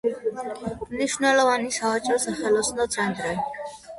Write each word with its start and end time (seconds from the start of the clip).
მნიშვნელოვანი 0.93 1.69
სავაჭრო-სახელოსნო 1.77 2.87
ცენტრი. 2.97 3.37